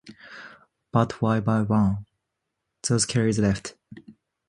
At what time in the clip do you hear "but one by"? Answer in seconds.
0.91-1.61